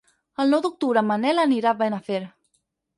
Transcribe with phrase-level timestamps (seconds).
[0.43, 2.23] El nou d'octubre en Manel anirà a Benafer.